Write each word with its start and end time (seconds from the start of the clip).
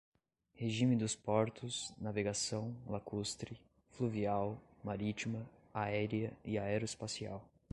regime 0.55 0.95
dos 0.95 1.15
portos, 1.15 1.93
navegação 1.95 2.75
lacustre, 2.87 3.61
fluvial, 3.91 4.59
marítima, 4.83 5.47
aérea 5.71 6.35
e 6.43 6.57
aeroespacial; 6.57 7.47